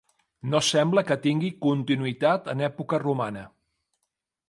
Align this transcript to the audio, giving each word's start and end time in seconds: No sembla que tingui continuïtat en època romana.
No 0.53 0.61
sembla 0.67 1.03
que 1.09 1.17
tingui 1.27 1.53
continuïtat 1.67 2.53
en 2.57 2.67
època 2.73 3.03
romana. 3.07 3.49